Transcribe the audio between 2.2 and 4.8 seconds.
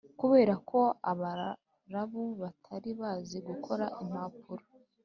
batari bazi gukora impapuro,